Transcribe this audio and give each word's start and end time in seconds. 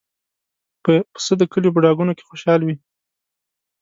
پسه 1.13 1.33
د 1.37 1.41
کلیو 1.51 1.73
په 1.75 1.79
ډاګونو 1.83 2.15
کې 2.17 2.27
خوشحال 2.29 2.61
وي. 2.63 2.75